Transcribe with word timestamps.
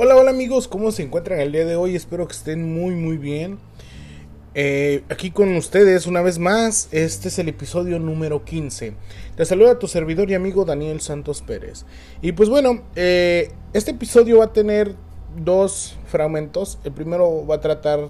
Hola, 0.00 0.14
hola 0.14 0.30
amigos, 0.30 0.68
¿cómo 0.68 0.92
se 0.92 1.02
encuentran 1.02 1.40
el 1.40 1.50
día 1.50 1.64
de 1.64 1.74
hoy? 1.74 1.96
Espero 1.96 2.28
que 2.28 2.32
estén 2.32 2.72
muy, 2.72 2.94
muy 2.94 3.16
bien. 3.16 3.58
Eh, 4.54 5.02
aquí 5.08 5.32
con 5.32 5.56
ustedes 5.56 6.06
una 6.06 6.22
vez 6.22 6.38
más, 6.38 6.88
este 6.92 7.26
es 7.26 7.38
el 7.40 7.48
episodio 7.48 7.98
número 7.98 8.44
15. 8.44 8.92
Te 9.34 9.44
saluda 9.44 9.80
tu 9.80 9.88
servidor 9.88 10.30
y 10.30 10.34
amigo 10.34 10.64
Daniel 10.64 11.00
Santos 11.00 11.42
Pérez. 11.42 11.84
Y 12.22 12.30
pues 12.30 12.48
bueno, 12.48 12.84
eh, 12.94 13.50
este 13.72 13.90
episodio 13.90 14.38
va 14.38 14.44
a 14.44 14.52
tener 14.52 14.94
dos 15.36 15.98
fragmentos. 16.06 16.78
El 16.84 16.92
primero 16.92 17.44
va 17.44 17.56
a 17.56 17.60
tratar 17.60 18.08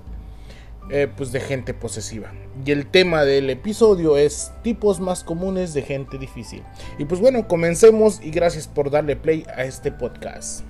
eh, 0.91 1.09
pues 1.17 1.33
de 1.33 1.41
gente 1.41 1.73
posesiva. 1.73 2.35
Y 2.67 2.71
el 2.71 2.85
tema 2.85 3.25
del 3.25 3.49
episodio 3.49 4.19
es 4.19 4.53
tipos 4.63 5.01
más 5.01 5.25
comunes 5.25 5.73
de 5.73 5.81
gente 5.81 6.19
difícil. 6.19 6.63
Y 6.99 7.07
pues 7.07 7.19
bueno, 7.19 7.49
comencemos 7.49 8.21
y 8.23 8.31
gracias 8.31 8.69
por 8.69 8.91
darle 8.91 9.17
play 9.17 9.47
a 9.57 9.65
este 9.65 9.91
podcast. 9.91 10.65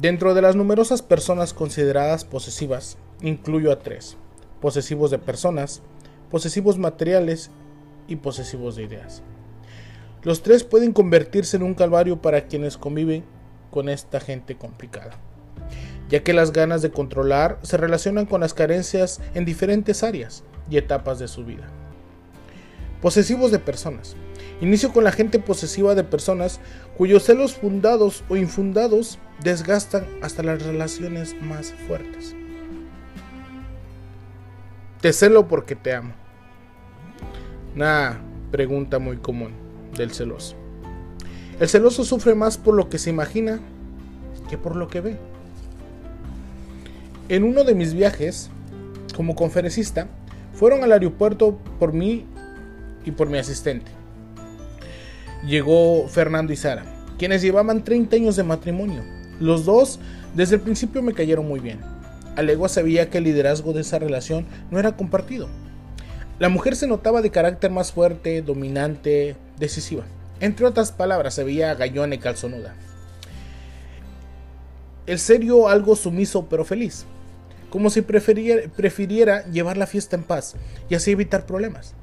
Dentro 0.00 0.32
de 0.32 0.40
las 0.40 0.56
numerosas 0.56 1.02
personas 1.02 1.52
consideradas 1.52 2.24
posesivas, 2.24 2.96
incluyo 3.20 3.70
a 3.70 3.80
tres. 3.80 4.16
Posesivos 4.62 5.10
de 5.10 5.18
personas, 5.18 5.82
posesivos 6.30 6.78
materiales 6.78 7.50
y 8.08 8.16
posesivos 8.16 8.76
de 8.76 8.84
ideas. 8.84 9.22
Los 10.22 10.42
tres 10.42 10.64
pueden 10.64 10.94
convertirse 10.94 11.58
en 11.58 11.64
un 11.64 11.74
calvario 11.74 12.22
para 12.22 12.46
quienes 12.46 12.78
conviven 12.78 13.24
con 13.70 13.90
esta 13.90 14.20
gente 14.20 14.56
complicada, 14.56 15.18
ya 16.08 16.22
que 16.22 16.32
las 16.32 16.50
ganas 16.52 16.80
de 16.80 16.90
controlar 16.90 17.58
se 17.60 17.76
relacionan 17.76 18.24
con 18.24 18.40
las 18.40 18.54
carencias 18.54 19.20
en 19.34 19.44
diferentes 19.44 20.02
áreas 20.02 20.44
y 20.70 20.78
etapas 20.78 21.18
de 21.18 21.28
su 21.28 21.44
vida. 21.44 21.70
Posesivos 23.00 23.50
de 23.50 23.58
personas. 23.58 24.14
Inicio 24.60 24.92
con 24.92 25.04
la 25.04 25.12
gente 25.12 25.38
posesiva 25.38 25.94
de 25.94 26.04
personas 26.04 26.60
cuyos 26.98 27.24
celos 27.24 27.54
fundados 27.54 28.24
o 28.28 28.36
infundados 28.36 29.18
desgastan 29.42 30.06
hasta 30.20 30.42
las 30.42 30.62
relaciones 30.62 31.34
más 31.40 31.72
fuertes. 31.86 32.34
Te 35.00 35.14
celo 35.14 35.48
porque 35.48 35.76
te 35.76 35.94
amo. 35.94 36.12
Una 37.74 38.20
pregunta 38.50 38.98
muy 38.98 39.16
común 39.16 39.52
del 39.96 40.10
celoso. 40.10 40.56
El 41.58 41.68
celoso 41.68 42.04
sufre 42.04 42.34
más 42.34 42.58
por 42.58 42.74
lo 42.74 42.90
que 42.90 42.98
se 42.98 43.08
imagina 43.08 43.60
que 44.50 44.58
por 44.58 44.76
lo 44.76 44.88
que 44.88 45.00
ve. 45.00 45.16
En 47.30 47.44
uno 47.44 47.64
de 47.64 47.74
mis 47.74 47.94
viajes, 47.94 48.50
como 49.16 49.34
conferencista, 49.34 50.08
fueron 50.52 50.84
al 50.84 50.92
aeropuerto 50.92 51.58
por 51.78 51.92
mí 51.94 52.26
y 53.04 53.10
por 53.10 53.28
mi 53.28 53.38
asistente 53.38 53.90
llegó 55.46 56.06
Fernando 56.08 56.52
y 56.52 56.56
Sara, 56.56 56.84
quienes 57.18 57.42
llevaban 57.42 57.84
30 57.84 58.16
años 58.16 58.36
de 58.36 58.42
matrimonio. 58.42 59.02
Los 59.38 59.64
dos 59.64 59.98
desde 60.34 60.56
el 60.56 60.60
principio 60.60 61.02
me 61.02 61.14
cayeron 61.14 61.46
muy 61.46 61.60
bien. 61.60 61.80
Alegua 62.36 62.68
sabía 62.68 63.10
que 63.10 63.18
el 63.18 63.24
liderazgo 63.24 63.72
de 63.72 63.80
esa 63.80 63.98
relación 63.98 64.46
no 64.70 64.78
era 64.78 64.96
compartido. 64.96 65.48
La 66.38 66.48
mujer 66.48 66.76
se 66.76 66.86
notaba 66.86 67.20
de 67.20 67.30
carácter 67.30 67.70
más 67.70 67.92
fuerte, 67.92 68.40
dominante, 68.42 69.36
decisiva. 69.58 70.04
Entre 70.40 70.64
otras 70.64 70.90
palabras, 70.90 71.34
se 71.34 71.44
veía 71.44 71.74
gallona 71.74 72.14
y 72.14 72.18
calzonuda. 72.18 72.74
El 75.06 75.18
serio 75.18 75.68
algo 75.68 75.96
sumiso 75.96 76.46
pero 76.48 76.64
feliz, 76.64 77.04
como 77.68 77.90
si 77.90 78.00
prefiriera, 78.00 78.70
prefiriera 78.74 79.44
llevar 79.50 79.76
la 79.76 79.86
fiesta 79.86 80.16
en 80.16 80.22
paz 80.22 80.54
y 80.88 80.94
así 80.94 81.10
evitar 81.10 81.46
problemas. 81.46 81.94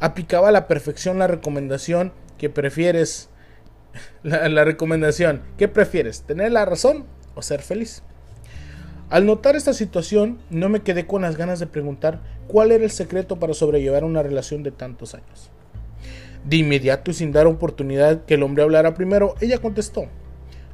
Aplicaba 0.00 0.48
a 0.48 0.52
la 0.52 0.68
perfección 0.68 1.18
la 1.18 1.26
recomendación 1.26 2.12
¿Qué 2.38 2.50
prefieres? 2.50 3.30
La, 4.22 4.64
recomendación, 4.64 5.42
¿qué 5.56 5.68
prefieres? 5.68 6.22
¿Tener 6.22 6.52
la 6.52 6.66
razón 6.66 7.06
o 7.34 7.40
ser 7.40 7.62
feliz? 7.62 8.02
Al 9.08 9.24
notar 9.24 9.56
esta 9.56 9.72
situación, 9.72 10.38
no 10.50 10.68
me 10.68 10.80
quedé 10.80 11.06
con 11.06 11.22
las 11.22 11.36
ganas 11.36 11.58
de 11.60 11.66
preguntar 11.66 12.20
cuál 12.46 12.72
era 12.72 12.84
el 12.84 12.90
secreto 12.90 13.38
para 13.38 13.54
sobrellevar 13.54 14.04
una 14.04 14.22
relación 14.22 14.62
de 14.62 14.70
tantos 14.70 15.14
años. 15.14 15.50
De 16.44 16.56
inmediato 16.56 17.10
y 17.10 17.14
sin 17.14 17.32
dar 17.32 17.46
oportunidad 17.46 18.26
que 18.26 18.34
el 18.34 18.42
hombre 18.42 18.64
hablara 18.64 18.94
primero, 18.94 19.34
ella 19.40 19.58
contestó, 19.58 20.06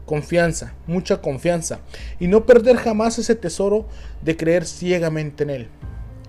confianza, 0.04 0.74
mucha 0.88 1.20
confianza, 1.20 1.78
y 2.18 2.26
no 2.26 2.44
perder 2.44 2.76
jamás 2.76 3.18
ese 3.18 3.36
tesoro 3.36 3.86
de 4.22 4.36
creer 4.36 4.64
ciegamente 4.64 5.44
en 5.44 5.50
él. 5.50 5.68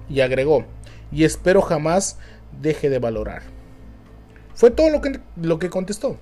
Y 0.10 0.20
agregó, 0.20 0.66
y 1.12 1.24
espero 1.24 1.62
jamás 1.62 2.20
deje 2.62 2.90
de 2.90 3.00
valorar. 3.00 3.44
Fue 4.56 4.72
todo 4.72 4.90
lo 4.90 5.02
que, 5.02 5.20
lo 5.36 5.60
que 5.60 5.70
contestó. 5.70 6.18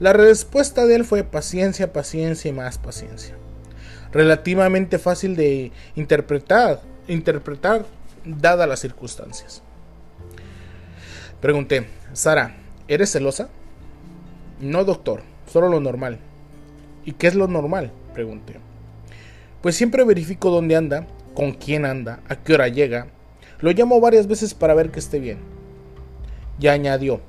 La 0.00 0.12
respuesta 0.12 0.86
de 0.86 0.96
él 0.96 1.04
fue 1.04 1.22
paciencia, 1.22 1.92
paciencia 1.92 2.48
y 2.48 2.52
más 2.52 2.78
paciencia. 2.78 3.36
Relativamente 4.12 4.98
fácil 4.98 5.36
de 5.36 5.72
interpretar, 5.94 6.80
interpretar 7.08 7.86
dadas 8.24 8.68
las 8.68 8.80
circunstancias. 8.80 9.62
Pregunté, 11.40 11.86
Sara, 12.12 12.56
¿eres 12.88 13.12
celosa? 13.12 13.48
No, 14.60 14.84
doctor, 14.84 15.22
solo 15.46 15.68
lo 15.68 15.80
normal. 15.80 16.18
¿Y 17.04 17.12
qué 17.12 17.26
es 17.26 17.34
lo 17.34 17.48
normal? 17.48 17.90
Pregunté. 18.14 18.56
Pues 19.60 19.76
siempre 19.76 20.04
verifico 20.04 20.50
dónde 20.50 20.76
anda, 20.76 21.06
con 21.34 21.52
quién 21.52 21.84
anda, 21.84 22.20
a 22.28 22.36
qué 22.36 22.54
hora 22.54 22.68
llega. 22.68 23.08
Lo 23.62 23.70
llamo 23.70 24.00
varias 24.00 24.26
veces 24.26 24.52
para 24.52 24.74
ver 24.74 24.90
que 24.90 24.98
esté 24.98 25.18
bien 25.18 25.38
ya 26.58 26.72
añadió. 26.72 27.20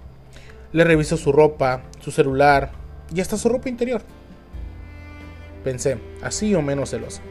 Le 0.71 0.83
revisó 0.83 1.17
su 1.17 1.31
ropa, 1.31 1.83
su 1.99 2.11
celular 2.11 2.71
y 3.13 3.21
hasta 3.21 3.37
su 3.37 3.49
ropa 3.49 3.69
interior. 3.69 4.01
Pensé, 5.63 5.97
así 6.21 6.53
o 6.55 6.61
menos 6.61 6.91
celosa. 6.91 7.21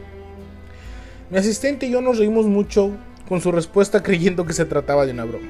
Mi 1.29 1.37
asistente 1.37 1.87
y 1.87 1.91
yo 1.91 2.01
nos 2.01 2.19
reímos 2.19 2.45
mucho 2.45 2.91
con 3.27 3.41
su 3.41 3.51
respuesta 3.51 4.03
creyendo 4.03 4.45
que 4.45 4.53
se 4.53 4.65
trataba 4.65 5.05
de 5.05 5.13
una 5.13 5.25
broma. 5.25 5.47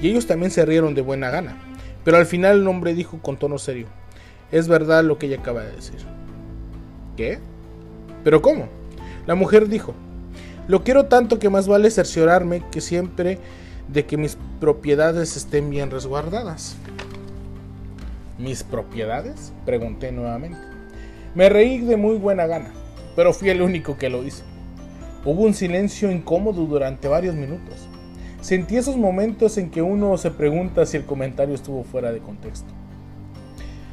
Y 0.00 0.08
ellos 0.08 0.26
también 0.26 0.50
se 0.50 0.64
rieron 0.64 0.94
de 0.94 1.02
buena 1.02 1.30
gana. 1.30 1.56
Pero 2.04 2.16
al 2.18 2.26
final 2.26 2.60
el 2.60 2.68
hombre 2.68 2.94
dijo 2.94 3.20
con 3.20 3.36
tono 3.36 3.58
serio, 3.58 3.86
es 4.52 4.68
verdad 4.68 5.04
lo 5.04 5.18
que 5.18 5.26
ella 5.26 5.38
acaba 5.38 5.62
de 5.62 5.72
decir. 5.72 5.98
¿Qué? 7.16 7.38
¿Pero 8.22 8.42
cómo? 8.42 8.68
La 9.26 9.34
mujer 9.34 9.68
dijo, 9.68 9.94
lo 10.66 10.82
quiero 10.82 11.06
tanto 11.06 11.38
que 11.38 11.50
más 11.50 11.68
vale 11.68 11.90
cerciorarme 11.90 12.62
que 12.70 12.80
siempre 12.80 13.38
de 13.88 14.06
que 14.06 14.16
mis 14.16 14.38
propiedades 14.60 15.36
estén 15.36 15.70
bien 15.70 15.90
resguardadas. 15.90 16.76
¿Mis 18.38 18.62
propiedades? 18.62 19.52
Pregunté 19.66 20.10
nuevamente. 20.10 20.58
Me 21.34 21.48
reí 21.48 21.80
de 21.80 21.96
muy 21.96 22.16
buena 22.16 22.46
gana, 22.46 22.72
pero 23.14 23.32
fui 23.32 23.50
el 23.50 23.60
único 23.60 23.96
que 23.98 24.08
lo 24.08 24.24
hizo. 24.24 24.44
Hubo 25.24 25.42
un 25.42 25.54
silencio 25.54 26.10
incómodo 26.10 26.64
durante 26.64 27.08
varios 27.08 27.34
minutos. 27.34 27.88
Sentí 28.40 28.76
esos 28.76 28.96
momentos 28.96 29.56
en 29.56 29.70
que 29.70 29.82
uno 29.82 30.16
se 30.18 30.30
pregunta 30.30 30.84
si 30.86 30.96
el 30.96 31.04
comentario 31.04 31.54
estuvo 31.54 31.82
fuera 31.82 32.12
de 32.12 32.20
contexto. 32.20 32.68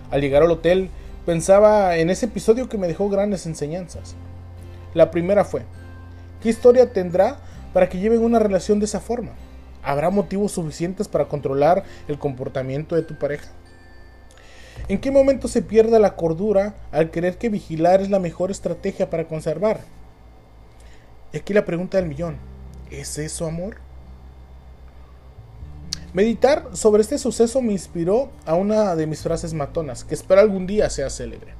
Al 0.09 0.21
llegar 0.21 0.43
al 0.43 0.51
hotel, 0.51 0.89
pensaba 1.25 1.97
en 1.97 2.09
ese 2.09 2.25
episodio 2.25 2.67
que 2.67 2.77
me 2.77 2.87
dejó 2.87 3.09
grandes 3.09 3.45
enseñanzas. 3.45 4.15
La 4.93 5.09
primera 5.09 5.45
fue, 5.45 5.63
¿qué 6.41 6.49
historia 6.49 6.91
tendrá 6.91 7.37
para 7.73 7.89
que 7.89 7.99
lleven 7.99 8.23
una 8.23 8.39
relación 8.39 8.79
de 8.79 8.85
esa 8.85 8.99
forma? 8.99 9.31
¿Habrá 9.83 10.09
motivos 10.09 10.51
suficientes 10.51 11.07
para 11.07 11.25
controlar 11.25 11.83
el 12.07 12.19
comportamiento 12.19 12.95
de 12.95 13.03
tu 13.03 13.17
pareja? 13.17 13.49
¿En 14.87 14.99
qué 14.99 15.11
momento 15.11 15.47
se 15.47 15.61
pierde 15.61 15.99
la 15.99 16.15
cordura 16.15 16.75
al 16.91 17.11
creer 17.11 17.37
que 17.37 17.49
vigilar 17.49 18.01
es 18.01 18.09
la 18.09 18.19
mejor 18.19 18.51
estrategia 18.51 19.09
para 19.09 19.27
conservar? 19.27 19.81
Y 21.33 21.37
aquí 21.37 21.53
la 21.53 21.65
pregunta 21.65 21.97
del 21.97 22.07
millón, 22.07 22.37
¿es 22.89 23.17
eso 23.17 23.45
amor? 23.45 23.77
Meditar 26.13 26.67
sobre 26.73 27.01
este 27.01 27.17
suceso 27.17 27.61
me 27.61 27.71
inspiró 27.71 28.31
a 28.45 28.55
una 28.55 28.95
de 28.95 29.07
mis 29.07 29.21
frases 29.21 29.53
matonas, 29.53 30.03
que 30.03 30.13
espero 30.13 30.41
algún 30.41 30.67
día 30.67 30.89
sea 30.89 31.09
célebre. 31.09 31.53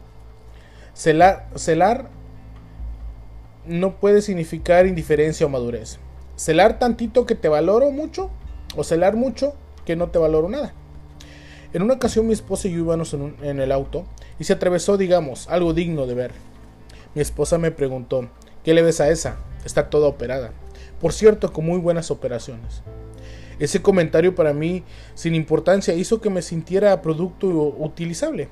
Celar, 0.94 1.48
celar 1.56 2.10
no 3.66 4.00
puede 4.00 4.22
significar 4.22 4.86
indiferencia 4.86 5.46
o 5.46 5.50
madurez 5.50 6.00
celar 6.42 6.80
tantito 6.80 7.28
que 7.28 7.36
te 7.36 7.50
valoro 7.50 7.92
mucho 7.92 8.32
o 8.76 8.84
celar 8.84 9.16
mucho 9.16 9.54
que 9.86 9.96
no 9.96 10.10
te 10.10 10.18
valoro 10.18 10.50
nada. 10.50 10.74
En 11.72 11.84
una 11.84 11.94
ocasión 11.94 12.26
mi 12.26 12.34
esposa 12.34 12.68
y 12.68 12.72
yo 12.72 12.80
íbamos 12.80 13.14
en, 13.14 13.36
en, 13.44 13.60
el 13.60 13.72
auto 13.72 14.06
y 14.40 14.44
se 14.46 14.54
atravesó, 14.54 14.98
digamos, 14.98 15.48
algo 15.50 15.76
digno 15.76 16.08
de 16.08 16.16
ver. 16.16 16.32
Mi 17.14 17.22
esposa 17.22 17.60
me 17.60 17.70
preguntó, 17.70 18.28
¿qué 18.64 18.74
le 18.74 18.82
ves 18.82 19.00
a 19.02 19.10
esa? 19.10 19.38
Está 19.66 19.92
toda 19.92 20.08
operada. 20.08 20.52
Por 21.00 21.14
cierto, 21.14 21.54
con 21.54 21.66
muy 21.66 21.78
buenas 21.78 22.10
operaciones. 22.10 22.82
Ese 23.60 23.84
comentario 23.84 24.34
para 24.34 24.52
mí, 24.52 24.84
sin 25.14 25.36
importancia, 25.36 25.94
hizo 25.94 26.22
que 26.22 26.32
me 26.32 26.42
sintiera 26.42 27.04
producto 27.04 27.48
utilizable. 27.48 28.50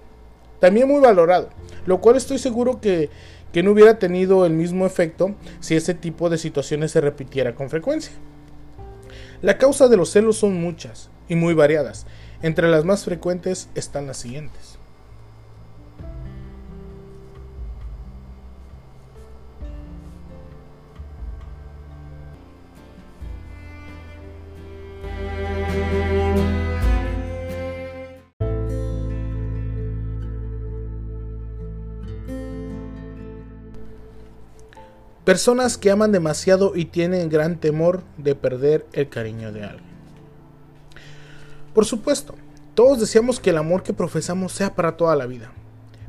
También 0.59 0.87
muy 0.87 0.99
valorado, 0.99 1.49
lo 1.87 2.01
cual 2.01 2.17
estoy 2.17 2.37
seguro 2.37 2.79
que 2.79 3.09
que 3.51 3.63
no 3.63 3.71
hubiera 3.71 3.99
tenido 3.99 4.45
el 4.45 4.53
mismo 4.53 4.85
efecto 4.85 5.35
si 5.59 5.75
ese 5.75 5.93
tipo 5.93 6.29
de 6.29 6.37
situaciones 6.37 6.91
se 6.91 7.01
repitiera 7.01 7.55
con 7.55 7.69
frecuencia. 7.69 8.13
La 9.41 9.57
causa 9.57 9.87
de 9.87 9.97
los 9.97 10.11
celos 10.11 10.37
son 10.37 10.61
muchas 10.61 11.09
y 11.27 11.35
muy 11.35 11.53
variadas. 11.53 12.05
Entre 12.41 12.69
las 12.69 12.85
más 12.85 13.05
frecuentes 13.05 13.69
están 13.73 14.07
las 14.07 14.17
siguientes. 14.17 14.68
Personas 35.29 35.77
que 35.77 35.91
aman 35.91 36.11
demasiado 36.11 36.75
y 36.75 36.85
tienen 36.85 37.29
gran 37.29 37.59
temor 37.59 38.01
de 38.17 38.33
perder 38.33 38.87
el 38.93 39.09
cariño 39.09 39.51
de 39.51 39.63
alguien. 39.63 39.93
Por 41.71 41.85
supuesto, 41.85 42.33
todos 42.73 42.99
deseamos 42.99 43.39
que 43.39 43.51
el 43.51 43.57
amor 43.57 43.83
que 43.83 43.93
profesamos 43.93 44.53
sea 44.53 44.73
para 44.73 44.97
toda 44.97 45.15
la 45.15 45.27
vida, 45.27 45.51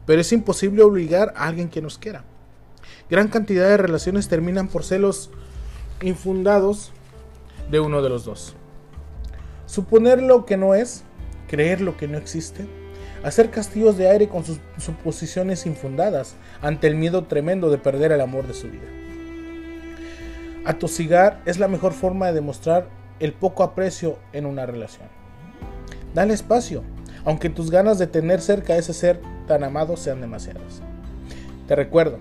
pero 0.06 0.22
es 0.22 0.32
imposible 0.32 0.82
obligar 0.82 1.34
a 1.36 1.48
alguien 1.48 1.68
que 1.68 1.82
nos 1.82 1.98
quiera. 1.98 2.24
Gran 3.10 3.28
cantidad 3.28 3.68
de 3.68 3.76
relaciones 3.76 4.26
terminan 4.26 4.68
por 4.68 4.84
celos 4.84 5.28
infundados 6.00 6.90
de 7.70 7.78
uno 7.78 8.00
de 8.00 8.08
los 8.08 8.24
dos. 8.24 8.54
Suponer 9.66 10.22
lo 10.22 10.46
que 10.46 10.56
no 10.56 10.74
es, 10.74 11.04
creer 11.46 11.82
lo 11.82 11.98
que 11.98 12.08
no 12.08 12.16
existe, 12.16 12.66
hacer 13.22 13.50
castillos 13.50 13.98
de 13.98 14.08
aire 14.08 14.30
con 14.30 14.46
sus 14.46 14.60
suposiciones 14.78 15.66
infundadas 15.66 16.36
ante 16.62 16.86
el 16.86 16.94
miedo 16.94 17.24
tremendo 17.24 17.68
de 17.68 17.76
perder 17.76 18.12
el 18.12 18.22
amor 18.22 18.46
de 18.46 18.54
su 18.54 18.70
vida. 18.70 18.99
Atosigar 20.70 21.42
es 21.46 21.58
la 21.58 21.66
mejor 21.66 21.92
forma 21.92 22.26
de 22.26 22.34
demostrar 22.34 22.86
el 23.18 23.32
poco 23.32 23.64
aprecio 23.64 24.18
en 24.32 24.46
una 24.46 24.66
relación. 24.66 25.08
Dale 26.14 26.32
espacio, 26.32 26.84
aunque 27.24 27.50
tus 27.50 27.72
ganas 27.72 27.98
de 27.98 28.06
tener 28.06 28.40
cerca 28.40 28.74
a 28.74 28.76
ese 28.76 28.94
ser 28.94 29.20
tan 29.48 29.64
amado 29.64 29.96
sean 29.96 30.20
demasiadas. 30.20 30.80
Te 31.66 31.74
recuerdo, 31.74 32.18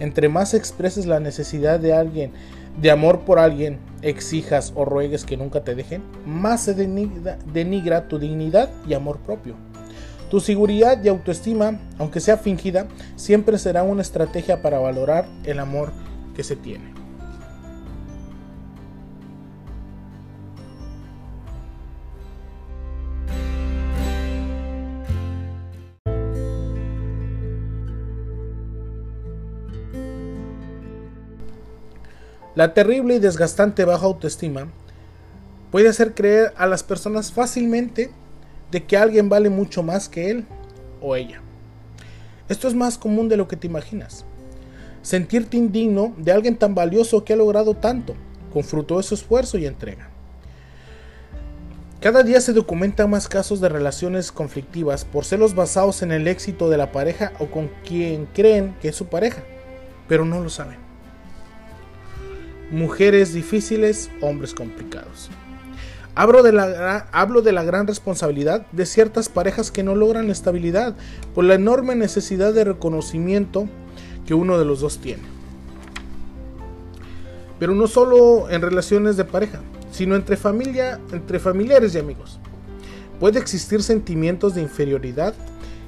entre 0.00 0.30
más 0.30 0.54
expreses 0.54 1.04
la 1.04 1.20
necesidad 1.20 1.78
de 1.78 1.92
alguien, 1.92 2.32
de 2.80 2.90
amor 2.90 3.26
por 3.26 3.38
alguien, 3.38 3.80
exijas 4.00 4.72
o 4.74 4.86
ruegues 4.86 5.26
que 5.26 5.36
nunca 5.36 5.62
te 5.62 5.74
dejen, 5.74 6.02
más 6.24 6.62
se 6.62 6.72
denigra, 6.72 7.36
denigra 7.52 8.08
tu 8.08 8.18
dignidad 8.18 8.70
y 8.86 8.94
amor 8.94 9.18
propio. 9.18 9.56
Tu 10.30 10.40
seguridad 10.40 11.04
y 11.04 11.08
autoestima, 11.08 11.78
aunque 11.98 12.20
sea 12.20 12.38
fingida, 12.38 12.86
siempre 13.16 13.58
será 13.58 13.82
una 13.82 14.00
estrategia 14.00 14.62
para 14.62 14.78
valorar 14.78 15.28
el 15.44 15.58
amor 15.58 15.92
que 16.34 16.42
se 16.42 16.56
tiene. 16.56 16.97
La 32.58 32.74
terrible 32.74 33.14
y 33.14 33.18
desgastante 33.20 33.84
baja 33.84 34.04
autoestima 34.04 34.66
puede 35.70 35.88
hacer 35.88 36.12
creer 36.12 36.52
a 36.56 36.66
las 36.66 36.82
personas 36.82 37.30
fácilmente 37.30 38.10
de 38.72 38.82
que 38.82 38.96
alguien 38.96 39.28
vale 39.28 39.48
mucho 39.48 39.84
más 39.84 40.08
que 40.08 40.32
él 40.32 40.44
o 41.00 41.14
ella. 41.14 41.40
Esto 42.48 42.66
es 42.66 42.74
más 42.74 42.98
común 42.98 43.28
de 43.28 43.36
lo 43.36 43.46
que 43.46 43.54
te 43.54 43.68
imaginas. 43.68 44.24
Sentirte 45.02 45.56
indigno 45.56 46.12
de 46.18 46.32
alguien 46.32 46.56
tan 46.56 46.74
valioso 46.74 47.22
que 47.22 47.32
ha 47.32 47.36
logrado 47.36 47.74
tanto, 47.74 48.16
con 48.52 48.64
fruto 48.64 48.96
de 48.96 49.04
su 49.04 49.14
esfuerzo 49.14 49.56
y 49.56 49.64
entrega. 49.64 50.10
Cada 52.00 52.24
día 52.24 52.40
se 52.40 52.52
documentan 52.52 53.08
más 53.08 53.28
casos 53.28 53.60
de 53.60 53.68
relaciones 53.68 54.32
conflictivas 54.32 55.04
por 55.04 55.24
celos 55.24 55.54
basados 55.54 56.02
en 56.02 56.10
el 56.10 56.26
éxito 56.26 56.68
de 56.68 56.78
la 56.78 56.90
pareja 56.90 57.34
o 57.38 57.46
con 57.46 57.70
quien 57.86 58.26
creen 58.26 58.74
que 58.82 58.88
es 58.88 58.96
su 58.96 59.06
pareja, 59.06 59.44
pero 60.08 60.24
no 60.24 60.40
lo 60.40 60.50
saben 60.50 60.87
mujeres 62.70 63.32
difíciles, 63.32 64.10
hombres 64.20 64.54
complicados. 64.54 65.30
Hablo 66.14 66.42
de, 66.42 66.52
la, 67.52 67.62
gran 67.62 67.86
responsabilidad 67.86 68.66
de 68.72 68.86
ciertas 68.86 69.28
parejas 69.28 69.70
que 69.70 69.84
no 69.84 69.94
logran 69.94 70.30
estabilidad 70.30 70.96
por 71.32 71.44
la 71.44 71.54
enorme 71.54 71.94
necesidad 71.94 72.52
de 72.52 72.64
reconocimiento 72.64 73.68
que 74.26 74.34
uno 74.34 74.58
de 74.58 74.64
los 74.64 74.80
dos 74.80 74.98
tiene. 74.98 75.22
Pero 77.60 77.72
no 77.74 77.86
solo 77.86 78.50
en 78.50 78.62
relaciones 78.62 79.16
de 79.16 79.24
pareja, 79.24 79.60
sino 79.92 80.16
entre 80.16 80.36
familia, 80.36 80.98
entre 81.12 81.38
familiares 81.38 81.94
y 81.94 81.98
amigos. 81.98 82.40
Puede 83.20 83.38
existir 83.38 83.82
sentimientos 83.84 84.56
de 84.56 84.62
inferioridad 84.62 85.34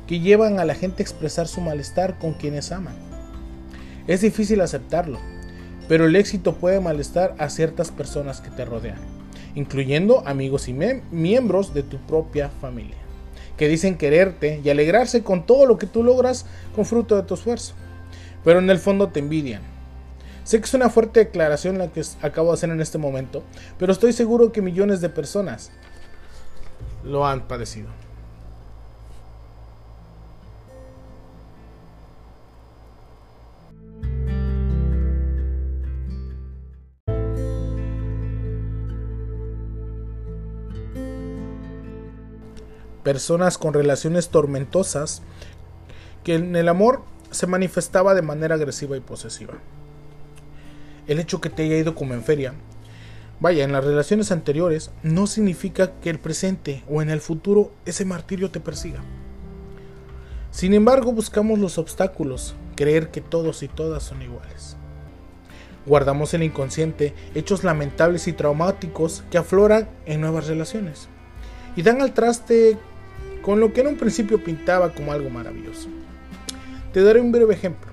que 0.06 0.20
llevan 0.20 0.60
a 0.60 0.64
la 0.64 0.76
gente 0.76 1.02
a 1.02 1.06
expresar 1.06 1.48
su 1.48 1.60
malestar 1.60 2.20
con 2.20 2.34
quienes 2.34 2.70
aman. 2.70 2.94
Es 4.06 4.20
difícil 4.20 4.60
aceptarlo, 4.60 5.18
pero 5.90 6.06
el 6.06 6.14
éxito 6.14 6.54
puede 6.54 6.78
malestar 6.78 7.34
a 7.38 7.48
ciertas 7.48 7.90
personas 7.90 8.40
que 8.40 8.50
te 8.50 8.64
rodean, 8.64 9.00
incluyendo 9.56 10.22
amigos 10.24 10.68
y 10.68 10.72
miembros 10.72 11.74
de 11.74 11.82
tu 11.82 11.98
propia 11.98 12.48
familia, 12.48 12.94
que 13.56 13.66
dicen 13.66 13.98
quererte 13.98 14.60
y 14.62 14.70
alegrarse 14.70 15.24
con 15.24 15.46
todo 15.46 15.66
lo 15.66 15.78
que 15.78 15.88
tú 15.88 16.04
logras 16.04 16.46
con 16.76 16.86
fruto 16.86 17.16
de 17.16 17.24
tu 17.24 17.34
esfuerzo, 17.34 17.74
pero 18.44 18.60
en 18.60 18.70
el 18.70 18.78
fondo 18.78 19.08
te 19.08 19.18
envidian. 19.18 19.62
Sé 20.44 20.60
que 20.60 20.66
es 20.66 20.74
una 20.74 20.90
fuerte 20.90 21.24
declaración 21.24 21.78
la 21.78 21.88
que 21.88 22.04
acabo 22.22 22.50
de 22.50 22.54
hacer 22.54 22.70
en 22.70 22.80
este 22.80 22.98
momento, 22.98 23.42
pero 23.76 23.90
estoy 23.90 24.12
seguro 24.12 24.52
que 24.52 24.62
millones 24.62 25.00
de 25.00 25.08
personas 25.08 25.72
lo 27.02 27.26
han 27.26 27.48
padecido. 27.48 27.88
Personas 43.02 43.58
con 43.58 43.74
relaciones 43.74 44.28
tormentosas 44.28 45.22
que 46.24 46.34
en 46.34 46.54
el 46.56 46.68
amor 46.68 47.02
se 47.30 47.46
manifestaba 47.46 48.14
de 48.14 48.22
manera 48.22 48.54
agresiva 48.54 48.96
y 48.96 49.00
posesiva. 49.00 49.54
El 51.06 51.18
hecho 51.18 51.40
que 51.40 51.50
te 51.50 51.64
haya 51.64 51.76
ido 51.76 51.94
como 51.94 52.14
en 52.14 52.22
feria, 52.22 52.54
vaya, 53.40 53.64
en 53.64 53.72
las 53.72 53.84
relaciones 53.84 54.30
anteriores, 54.32 54.90
no 55.02 55.26
significa 55.26 55.92
que 56.00 56.10
el 56.10 56.18
presente 56.18 56.84
o 56.88 57.02
en 57.02 57.10
el 57.10 57.20
futuro 57.20 57.72
ese 57.86 58.04
martirio 58.04 58.50
te 58.50 58.60
persiga. 58.60 59.00
Sin 60.50 60.74
embargo, 60.74 61.12
buscamos 61.12 61.58
los 61.58 61.78
obstáculos, 61.78 62.54
creer 62.76 63.10
que 63.10 63.20
todos 63.20 63.62
y 63.62 63.68
todas 63.68 64.02
son 64.02 64.22
iguales. 64.22 64.76
Guardamos 65.86 66.34
el 66.34 66.42
inconsciente 66.42 67.14
hechos 67.34 67.64
lamentables 67.64 68.28
y 68.28 68.32
traumáticos 68.32 69.24
que 69.30 69.38
afloran 69.38 69.88
en 70.06 70.20
nuevas 70.20 70.46
relaciones 70.46 71.08
y 71.76 71.82
dan 71.82 72.02
al 72.02 72.12
traste 72.12 72.78
con 73.42 73.60
lo 73.60 73.72
que 73.72 73.80
en 73.80 73.88
un 73.88 73.96
principio 73.96 74.42
pintaba 74.42 74.92
como 74.92 75.12
algo 75.12 75.30
maravilloso. 75.30 75.88
Te 76.92 77.02
daré 77.02 77.20
un 77.20 77.32
breve 77.32 77.54
ejemplo. 77.54 77.90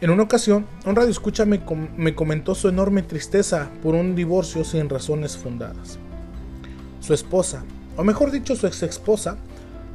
En 0.00 0.10
una 0.10 0.24
ocasión, 0.24 0.66
un 0.84 0.96
radio 0.96 1.10
escucha 1.10 1.44
me, 1.44 1.62
me 1.96 2.14
comentó 2.14 2.54
su 2.54 2.68
enorme 2.68 3.02
tristeza 3.02 3.70
por 3.82 3.94
un 3.94 4.14
divorcio 4.14 4.64
sin 4.64 4.88
razones 4.88 5.36
fundadas. 5.36 5.98
Su 7.00 7.14
esposa, 7.14 7.64
o 7.96 8.04
mejor 8.04 8.30
dicho 8.30 8.56
su 8.56 8.66
ex 8.66 8.82
esposa, 8.82 9.36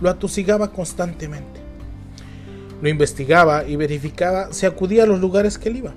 lo 0.01 0.09
atosigaba 0.09 0.71
constantemente. 0.71 1.59
Lo 2.81 2.87
investigaba 2.87 3.65
y 3.65 3.75
verificaba 3.75 4.53
si 4.53 4.65
acudía 4.65 5.03
a 5.03 5.07
los 5.07 5.19
lugares 5.19 5.57
que 5.57 5.69
él 5.69 5.77
iba. 5.77 5.93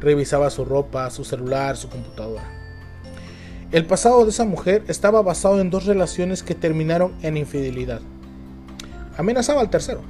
Revisaba 0.00 0.50
su 0.50 0.64
ropa, 0.64 1.10
su 1.10 1.24
celular, 1.24 1.76
su 1.76 1.88
computadora. 1.88 2.63
El 3.74 3.86
pasado 3.86 4.22
de 4.22 4.30
esa 4.30 4.44
mujer 4.44 4.84
estaba 4.86 5.20
basado 5.20 5.60
en 5.60 5.68
dos 5.68 5.84
relaciones 5.84 6.44
que 6.44 6.54
terminaron 6.54 7.12
en 7.22 7.36
infidelidad. 7.36 8.00
Amenazaba 9.16 9.62
al 9.62 9.68
tercero. 9.68 10.00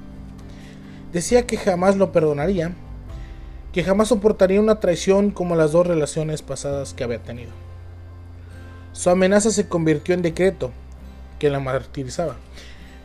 Decía 1.14 1.47
que 1.47 1.56
jamás 1.56 1.97
lo 1.97 2.12
perdonaría, 2.12 2.75
que 3.73 3.83
jamás 3.83 4.09
soportaría 4.09 4.61
una 4.61 4.80
traición 4.80 5.30
como 5.30 5.56
las 5.56 5.73
dos 5.73 5.87
relaciones 5.87 6.42
pasadas 6.42 6.92
que 6.92 7.04
había 7.04 7.23
tenido. 7.23 7.52
Su 8.92 9.09
amenaza 9.09 9.50
se 9.50 9.66
convirtió 9.66 10.14
en 10.14 10.21
decreto 10.21 10.71
que 11.38 11.49
la 11.49 11.59
martirizaba, 11.59 12.37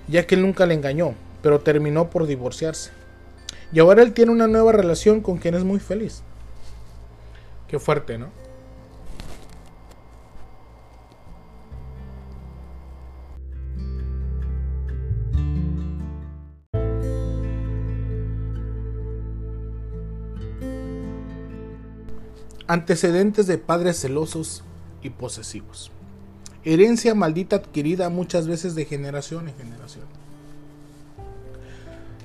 ya 0.09 0.27
que 0.27 0.35
él 0.35 0.41
nunca 0.41 0.65
le 0.65 0.73
engañó, 0.73 1.13
pero 1.41 1.61
terminó 1.61 2.09
por 2.09 2.27
divorciarse. 2.27 2.91
Y 3.71 3.79
ahora 3.79 4.01
él 4.01 4.11
tiene 4.11 4.33
una 4.33 4.47
nueva 4.47 4.73
relación 4.73 5.21
con 5.21 5.37
quien 5.37 5.55
es 5.55 5.63
muy 5.63 5.79
feliz. 5.79 6.21
Qué 7.69 7.79
fuerte, 7.79 8.17
¿no? 8.17 8.48
Antecedentes 22.69 23.47
de 23.47 23.57
padres 23.57 23.99
celosos 23.99 24.63
y 25.01 25.09
posesivos. 25.09 25.91
Herencia 26.63 27.15
maldita 27.15 27.55
adquirida 27.55 28.09
muchas 28.09 28.47
veces 28.47 28.75
de 28.75 28.85
generación 28.85 29.49
en 29.49 29.55
generación. 29.57 30.05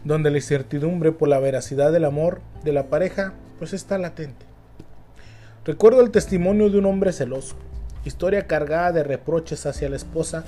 Donde 0.04 0.30
la 0.30 0.36
incertidumbre 0.36 1.12
por 1.12 1.28
la 1.28 1.38
veracidad 1.38 1.92
del 1.92 2.04
amor 2.04 2.42
de 2.62 2.74
la 2.74 2.88
pareja 2.88 3.32
pues 3.58 3.72
está 3.72 3.96
latente. 3.96 4.44
Recuerdo 5.64 6.02
el 6.02 6.10
testimonio 6.10 6.68
de 6.68 6.76
un 6.76 6.84
hombre 6.84 7.14
celoso, 7.14 7.56
historia 8.04 8.46
cargada 8.46 8.92
de 8.92 9.02
reproches 9.02 9.64
hacia 9.64 9.88
la 9.88 9.96
esposa 9.96 10.44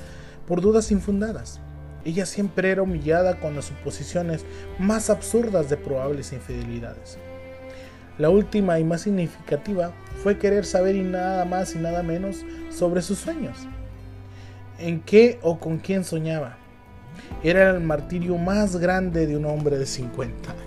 por 0.47 0.61
dudas 0.61 0.91
infundadas. 0.91 1.59
Ella 2.05 2.27
siempre 2.27 2.71
era 2.71 2.83
humillada 2.83 3.41
con 3.41 3.57
las 3.57 3.65
suposiciones 3.65 4.45
más 4.79 5.09
absurdas 5.09 5.71
de 5.71 5.79
probables 5.79 6.35
infidelidades. 6.35 7.17
La 8.19 8.31
última 8.31 8.79
y 8.79 8.85
más 8.85 9.03
significativa 9.03 9.93
fue 10.23 10.39
querer 10.39 10.65
saber 10.65 10.97
y 10.97 11.03
nada 11.03 11.45
más 11.45 11.75
y 11.75 11.79
nada 11.79 12.03
menos 12.03 12.45
sobre 12.71 13.03
sus 13.03 13.19
sueños. 13.19 13.57
¿En 14.79 15.01
qué 15.01 15.39
o 15.43 15.59
con 15.59 15.79
quién 15.79 16.03
soñaba? 16.03 16.57
Era 17.43 17.71
el 17.71 17.81
martirio 17.81 18.37
más 18.39 18.77
grande 18.77 19.27
de 19.27 19.37
un 19.37 19.45
hombre 19.45 19.79
de 19.79 19.87
50 19.87 20.51
años. 20.51 20.63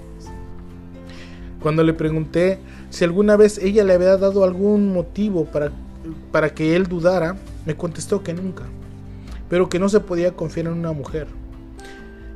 Cuando 1.60 1.84
le 1.84 1.94
pregunté 1.94 2.60
si 2.90 3.04
alguna 3.04 3.36
vez 3.36 3.58
ella 3.58 3.84
le 3.84 3.94
había 3.94 4.16
dado 4.18 4.44
algún 4.44 4.94
motivo 4.94 5.46
para, 5.46 5.72
para 6.32 6.54
que 6.54 6.76
él 6.76 6.88
dudara, 6.88 7.36
me 7.66 7.76
contestó 7.76 8.24
que 8.24 8.34
nunca, 8.34 8.64
pero 9.50 9.70
que 9.70 9.80
no 9.80 9.90
se 9.90 10.00
podía 10.00 10.32
confiar 10.32 10.68
en 10.68 10.74
una 10.74 10.92
mujer, 10.92 11.28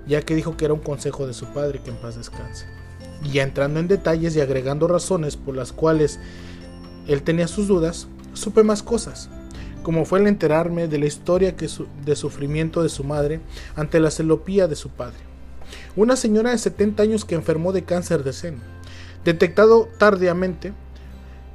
ya 0.08 0.22
que 0.22 0.36
dijo 0.36 0.58
que 0.58 0.66
era 0.66 0.74
un 0.74 0.82
consejo 0.82 1.28
de 1.28 1.34
su 1.34 1.46
padre 1.46 1.80
que 1.84 1.92
en 1.92 1.98
paz 1.98 2.16
descanse. 2.16 2.66
Y 3.24 3.40
entrando 3.40 3.80
en 3.80 3.88
detalles 3.88 4.36
y 4.36 4.42
agregando 4.42 4.88
razones 4.88 5.38
por 5.38 5.56
las 5.56 5.72
cuales 5.72 6.20
él 7.08 7.22
tenía 7.24 7.48
sus 7.48 7.68
dudas, 7.68 8.08
supe 8.34 8.64
más 8.64 8.84
cosas, 8.84 9.30
como 9.84 10.06
fue 10.06 10.20
el 10.20 10.28
enterarme 10.28 10.88
de 10.88 10.98
la 10.98 11.06
historia 11.06 11.56
que 11.56 11.70
de 12.06 12.16
sufrimiento 12.16 12.84
de 12.84 12.90
su 12.90 13.04
madre 13.04 13.42
ante 13.76 14.00
la 14.00 14.12
celopía 14.12 14.68
de 14.68 14.76
su 14.76 14.90
padre. 14.90 15.18
Una 15.96 16.16
señora 16.16 16.52
de 16.52 16.58
70 16.58 17.04
años 17.04 17.26
que 17.26 17.36
enfermó 17.36 17.72
de 17.72 17.84
cáncer 17.84 18.24
de 18.24 18.34
seno, 18.34 18.60
detectado 19.24 19.90
tardíamente 19.98 20.74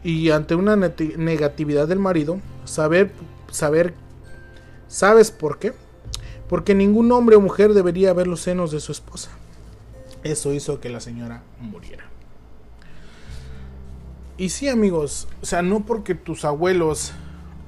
y 0.03 0.31
ante 0.31 0.55
una 0.55 0.77
negatividad 0.77 1.89
del 1.89 1.99
marido, 1.99 2.41
saber, 2.65 3.11
saber, 3.51 3.95
¿sabes 4.87 5.31
por 5.31 5.59
qué? 5.59 5.73
Porque 6.49 6.75
ningún 6.75 7.11
hombre 7.13 7.37
o 7.37 7.41
mujer 7.41 7.75
debería 7.75 8.13
ver 8.13 8.27
los 8.27 8.41
senos 8.41 8.71
de 8.71 8.81
su 8.81 8.93
esposa. 8.93 9.31
Eso 10.25 10.53
hizo 10.53 10.81
que 10.81 10.89
la 10.89 11.01
señora 11.01 11.43
muriera. 11.61 12.05
Y 14.37 14.51
sí, 14.51 14.69
amigos, 14.69 15.29
o 15.43 15.47
sea, 15.47 15.63
no 15.63 15.85
porque 15.85 16.15
tus 16.15 16.45
abuelos 16.45 17.13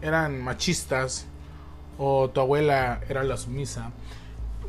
eran 0.02 0.42
machistas 0.42 1.26
o 1.98 2.30
tu 2.30 2.40
abuela 2.40 3.00
era 3.08 3.24
la 3.24 3.36
sumisa, 3.36 3.90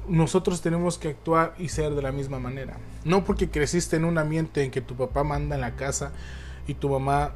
nosotros 0.08 0.62
tenemos 0.62 0.98
que 0.98 1.10
actuar 1.10 1.54
y 1.58 1.70
ser 1.70 1.94
de 1.96 2.02
la 2.02 2.12
misma 2.12 2.40
manera. 2.40 2.78
No 3.06 3.24
porque 3.24 3.50
creciste 3.50 3.96
en 3.96 4.06
un 4.06 4.18
ambiente 4.18 4.64
en 4.64 4.72
que 4.72 4.82
tu 4.82 4.96
papá 4.96 5.24
manda 5.24 5.56
en 5.56 5.62
la 5.62 5.76
casa 5.76 6.12
y 6.68 6.74
tu 6.74 6.90
mamá 6.90 7.34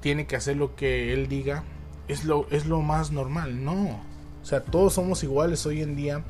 tiene 0.00 0.26
que 0.26 0.36
hacer 0.36 0.56
lo 0.56 0.76
que 0.76 1.12
él 1.12 1.28
diga, 1.28 1.64
es 2.08 2.24
lo, 2.24 2.46
es 2.50 2.66
lo 2.66 2.80
más 2.82 3.10
normal. 3.10 3.64
No. 3.64 4.00
O 4.42 4.46
sea, 4.46 4.62
todos 4.64 4.94
somos 4.94 5.22
iguales 5.24 5.66
hoy 5.66 5.82
en 5.82 5.96
día 5.96 6.22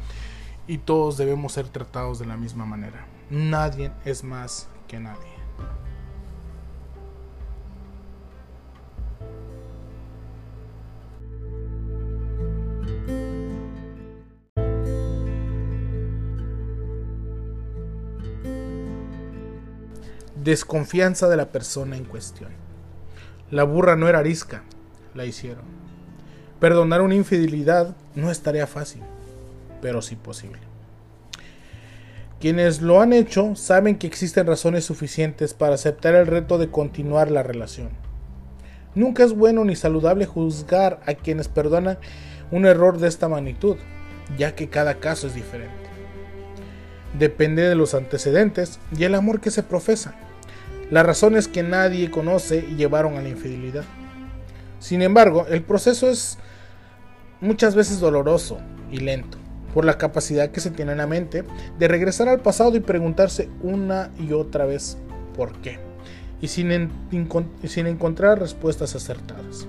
y 0.67 0.79
todos 0.79 1.17
debemos 1.17 1.53
ser 1.53 1.69
tratados 1.69 2.19
de 2.19 2.27
la 2.27 2.37
misma 2.37 2.65
manera. 2.65 3.07
Nadie 3.31 3.91
es 4.05 4.23
más 4.23 4.69
que 4.87 5.01
nadie. 5.01 5.35
Desconfianza 20.37 21.31
de 21.31 21.39
la 21.39 21.51
persona 21.51 21.97
en 21.97 22.05
cuestión. 22.05 22.51
La 23.51 23.65
burra 23.65 23.97
no 23.97 24.09
era 24.09 24.19
arisca, 24.19 24.63
la 25.15 25.25
hicieron. 25.25 25.65
Perdonar 26.61 27.01
una 27.01 27.15
infidelidad 27.15 27.97
no 28.15 28.31
es 28.31 28.43
tarea 28.43 28.67
fácil, 28.67 29.03
pero 29.81 30.03
sí 30.03 30.17
posible. 30.17 30.74
Quienes 32.45 32.83
lo 32.83 33.01
han 33.01 33.15
hecho 33.15 33.57
saben 33.57 33.97
que 33.97 34.07
existen 34.07 34.47
razones 34.47 34.85
suficientes 34.85 35.55
para 35.55 35.77
aceptar 35.77 36.15
el 36.15 36.27
reto 36.27 36.59
de 36.59 36.71
continuar 36.71 37.31
la 37.31 37.43
relación. 37.43 37.89
Nunca 38.95 39.25
es 39.25 39.33
bueno 39.33 39.65
ni 39.65 39.77
saludable 39.77 40.27
juzgar 40.27 41.01
a 41.07 41.15
quienes 41.15 41.49
perdonan 41.49 41.97
un 42.51 42.67
error 42.67 42.99
de 42.99 43.09
esta 43.09 43.31
magnitud, 43.31 43.79
ya 44.37 44.55
que 44.55 44.69
cada 44.69 44.97
caso 44.97 45.27
es 45.27 45.35
diferente. 45.35 45.89
Depende 47.19 47.63
de 47.63 47.77
los 47.77 47.95
antecedentes 47.95 48.79
y 48.95 49.05
el 49.05 49.15
amor 49.15 49.41
que 49.41 49.51
se 49.51 49.63
profesa, 49.63 50.15
las 50.91 51.07
razones 51.07 51.49
que 51.49 51.63
nadie 51.63 52.11
conoce 52.11 52.61
llevaron 52.77 53.17
a 53.17 53.23
la 53.23 53.31
infidelidad. 53.31 53.85
Sin 54.81 55.01
embargo, 55.01 55.47
el 55.49 55.63
proceso 55.63 56.11
es 56.11 56.37
muchas 57.41 57.75
veces 57.75 58.01
doloroso 58.01 58.59
y 58.91 58.99
lento 58.99 59.39
por 59.75 59.85
la 59.85 59.99
capacidad 59.99 60.51
que 60.51 60.61
se 60.61 60.71
tiene 60.71 60.93
en 60.93 60.99
la 60.99 61.09
mente 61.09 61.45
de 61.79 61.89
regresar 61.89 62.29
al 62.29 62.41
pasado 62.41 62.77
y 62.77 62.81
preguntarse 62.81 63.49
una 63.61 64.11
y 64.21 64.33
otra 64.33 64.65
vez 64.65 64.97
por 65.37 65.53
qué, 65.61 65.81
y 66.41 66.47
sin, 66.47 66.91
sin 67.65 67.87
encontrar 67.89 68.39
respuestas 68.39 68.95
acertadas. 68.95 69.67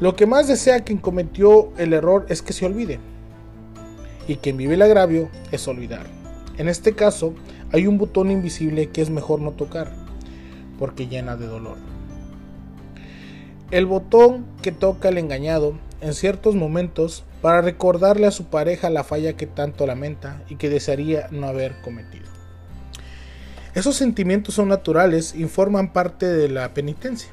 Lo 0.00 0.16
que 0.16 0.26
más 0.26 0.48
desea 0.48 0.80
quien 0.80 0.98
cometió 0.98 1.72
el 1.76 1.92
error 1.92 2.24
es 2.30 2.40
que 2.40 2.54
se 2.54 2.64
olvide, 2.64 2.98
y 4.26 4.36
quien 4.36 4.56
vive 4.56 4.74
el 4.74 4.82
agravio 4.82 5.28
es 5.52 5.68
olvidar. 5.68 6.06
En 6.56 6.68
este 6.68 6.94
caso, 6.94 7.34
hay 7.70 7.86
un 7.86 7.98
botón 7.98 8.30
invisible 8.30 8.88
que 8.88 9.02
es 9.02 9.10
mejor 9.10 9.40
no 9.40 9.52
tocar, 9.52 9.92
porque 10.78 11.06
llena 11.06 11.36
de 11.36 11.46
dolor. 11.46 11.76
El 13.70 13.84
botón 13.84 14.46
que 14.62 14.72
toca 14.72 15.10
el 15.10 15.18
engañado 15.18 15.74
en 16.00 16.14
ciertos 16.14 16.54
momentos 16.54 17.24
para 17.42 17.60
recordarle 17.60 18.26
a 18.26 18.32
su 18.32 18.46
pareja 18.46 18.90
la 18.90 19.04
falla 19.04 19.36
que 19.36 19.46
tanto 19.46 19.86
lamenta 19.86 20.42
y 20.48 20.56
que 20.56 20.70
desearía 20.70 21.28
no 21.30 21.46
haber 21.46 21.80
cometido. 21.80 22.26
Esos 23.74 23.96
sentimientos 23.96 24.54
son 24.54 24.68
naturales 24.68 25.34
y 25.34 25.44
forman 25.44 25.92
parte 25.92 26.26
de 26.26 26.48
la 26.48 26.74
penitencia, 26.74 27.30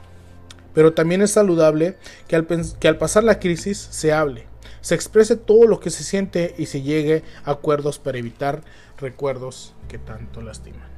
pero 0.73 0.93
también 0.93 1.21
es 1.21 1.31
saludable 1.31 1.97
que 2.27 2.35
al, 2.35 2.47
que 2.79 2.87
al 2.87 2.97
pasar 2.97 3.23
la 3.23 3.39
crisis 3.39 3.77
se 3.77 4.13
hable, 4.13 4.45
se 4.81 4.93
exprese 4.93 5.35
todo 5.35 5.65
lo 5.65 5.79
que 5.79 5.89
se 5.89 6.03
siente 6.03 6.53
y 6.57 6.67
se 6.67 6.81
llegue 6.81 7.23
a 7.45 7.51
acuerdos 7.51 7.97
para 7.97 8.19
evitar 8.19 8.61
recuerdos 8.97 9.73
que 9.87 9.97
tanto 9.97 10.41
lastiman. 10.41 10.94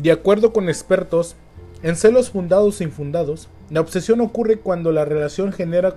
De 0.00 0.10
acuerdo 0.10 0.54
con 0.54 0.70
expertos, 0.70 1.36
en 1.82 1.94
celos 1.94 2.30
fundados 2.30 2.80
e 2.80 2.84
infundados, 2.84 3.48
la 3.68 3.82
obsesión 3.82 4.22
ocurre 4.22 4.56
cuando 4.56 4.92
la 4.92 5.04
relación 5.04 5.52
genera 5.52 5.94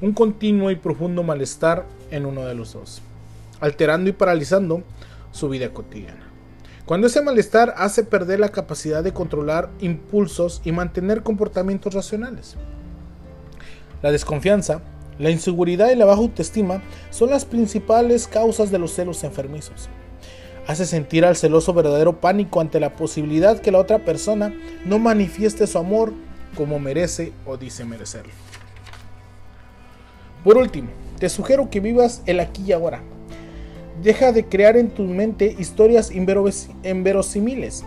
un 0.00 0.14
continuo 0.14 0.70
y 0.70 0.76
profundo 0.76 1.22
malestar 1.22 1.84
en 2.10 2.24
uno 2.24 2.46
de 2.46 2.54
los 2.54 2.72
dos, 2.72 3.02
alterando 3.60 4.08
y 4.08 4.14
paralizando 4.14 4.82
su 5.30 5.50
vida 5.50 5.74
cotidiana. 5.74 6.30
Cuando 6.86 7.08
ese 7.08 7.20
malestar 7.20 7.74
hace 7.76 8.02
perder 8.02 8.40
la 8.40 8.48
capacidad 8.48 9.04
de 9.04 9.12
controlar 9.12 9.68
impulsos 9.80 10.62
y 10.64 10.72
mantener 10.72 11.22
comportamientos 11.22 11.92
racionales. 11.92 12.56
La 14.00 14.10
desconfianza, 14.10 14.80
la 15.18 15.28
inseguridad 15.28 15.90
y 15.90 15.96
la 15.96 16.06
baja 16.06 16.20
autoestima 16.20 16.82
son 17.10 17.28
las 17.28 17.44
principales 17.44 18.26
causas 18.26 18.70
de 18.70 18.78
los 18.78 18.92
celos 18.92 19.22
enfermizos 19.22 19.90
hace 20.66 20.84
sentir 20.84 21.24
al 21.24 21.36
celoso 21.36 21.72
verdadero 21.72 22.20
pánico 22.20 22.60
ante 22.60 22.80
la 22.80 22.96
posibilidad 22.96 23.60
que 23.60 23.70
la 23.70 23.78
otra 23.78 24.00
persona 24.00 24.52
no 24.84 24.98
manifieste 24.98 25.66
su 25.66 25.78
amor 25.78 26.12
como 26.56 26.78
merece 26.78 27.32
o 27.44 27.56
dice 27.56 27.84
merecerlo. 27.84 28.32
Por 30.42 30.56
último, 30.56 30.88
te 31.18 31.28
sugiero 31.28 31.70
que 31.70 31.80
vivas 31.80 32.22
el 32.26 32.40
aquí 32.40 32.64
y 32.66 32.72
ahora. 32.72 33.02
Deja 34.02 34.32
de 34.32 34.44
crear 34.44 34.76
en 34.76 34.90
tu 34.90 35.04
mente 35.04 35.56
historias 35.58 36.10
inverosímiles 36.10 37.84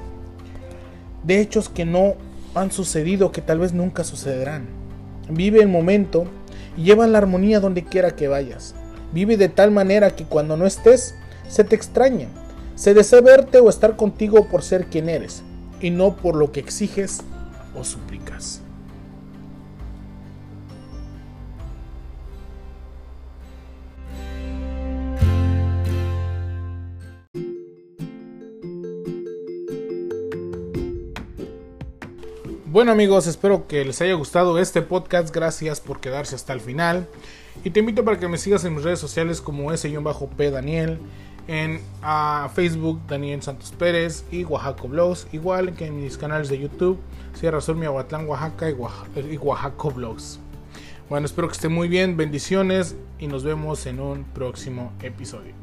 de 1.23 1.39
hechos 1.39 1.69
que 1.69 1.85
no 1.85 2.15
han 2.55 2.71
sucedido, 2.71 3.31
que 3.31 3.41
tal 3.41 3.59
vez 3.59 3.73
nunca 3.73 4.03
sucederán. 4.03 4.67
Vive 5.29 5.61
el 5.61 5.67
momento 5.67 6.25
y 6.75 6.83
lleva 6.83 7.05
la 7.05 7.19
armonía 7.19 7.59
donde 7.59 7.83
quiera 7.83 8.15
que 8.15 8.27
vayas. 8.27 8.73
Vive 9.13 9.37
de 9.37 9.49
tal 9.49 9.69
manera 9.69 10.15
que 10.15 10.23
cuando 10.23 10.57
no 10.57 10.65
estés, 10.65 11.15
se 11.47 11.63
te 11.63 11.75
extraña 11.75 12.27
se 12.79 12.93
desea 12.93 13.19
verte 13.19 13.59
o 13.59 13.67
estar 13.67 13.97
contigo 13.97 14.47
por 14.47 14.61
ser 14.63 14.85
quien 14.85 15.09
eres 15.09 15.43
y 15.81 15.89
no 15.89 16.15
por 16.15 16.37
lo 16.37 16.53
que 16.53 16.61
exiges 16.61 17.19
o 17.75 17.83
suplicas. 17.83 18.61
Bueno 32.65 32.93
amigos, 32.93 33.27
espero 33.27 33.67
que 33.67 33.83
les 33.83 33.99
haya 34.01 34.13
gustado 34.13 34.57
este 34.57 34.81
podcast, 34.81 35.35
gracias 35.35 35.81
por 35.81 35.99
quedarse 35.99 36.35
hasta 36.35 36.53
el 36.53 36.61
final. 36.61 37.09
Y 37.65 37.71
te 37.71 37.81
invito 37.81 38.05
para 38.05 38.19
que 38.19 38.29
me 38.29 38.37
sigas 38.37 38.63
en 38.63 38.75
mis 38.75 38.85
redes 38.85 38.99
sociales 38.99 39.41
como 39.41 39.73
S-P 39.73 40.49
Daniel, 40.49 40.99
en 41.49 41.81
Facebook 42.53 43.01
Daniel 43.07 43.41
Santos 43.41 43.71
Pérez 43.71 44.23
y 44.31 44.43
Oaxaco 44.43 44.87
Blogs. 44.87 45.27
Igual 45.31 45.73
que 45.73 45.87
en 45.87 45.99
mis 45.99 46.15
canales 46.15 46.47
de 46.47 46.59
YouTube. 46.59 46.99
Sierra 47.33 47.59
Sur, 47.59 47.75
Miahuatlán, 47.75 48.27
Oaxaca 48.27 48.69
y, 48.69 48.75
y 49.33 49.37
Oaxaco 49.37 49.89
Blogs. 49.89 50.39
Bueno, 51.09 51.25
espero 51.25 51.47
que 51.47 51.53
estén 51.53 51.71
muy 51.71 51.87
bien. 51.87 52.17
Bendiciones 52.17 52.95
y 53.17 53.25
nos 53.25 53.43
vemos 53.43 53.87
en 53.87 53.99
un 53.99 54.25
próximo 54.25 54.93
episodio. 55.01 55.53